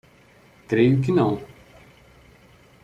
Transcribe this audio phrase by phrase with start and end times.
[0.67, 1.39] Creio que não.